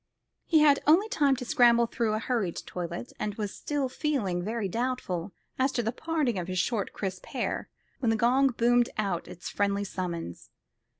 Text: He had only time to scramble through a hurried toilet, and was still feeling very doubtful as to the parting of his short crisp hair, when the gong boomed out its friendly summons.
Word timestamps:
He 0.47 0.61
had 0.61 0.81
only 0.87 1.07
time 1.09 1.35
to 1.35 1.45
scramble 1.45 1.85
through 1.85 2.13
a 2.13 2.19
hurried 2.19 2.55
toilet, 2.65 3.13
and 3.19 3.35
was 3.35 3.53
still 3.53 3.87
feeling 3.87 4.43
very 4.43 4.67
doubtful 4.67 5.31
as 5.59 5.71
to 5.73 5.83
the 5.83 5.91
parting 5.91 6.39
of 6.39 6.47
his 6.47 6.57
short 6.57 6.91
crisp 6.91 7.27
hair, 7.27 7.69
when 7.99 8.09
the 8.09 8.15
gong 8.15 8.47
boomed 8.47 8.89
out 8.97 9.27
its 9.27 9.47
friendly 9.49 9.83
summons. 9.83 10.49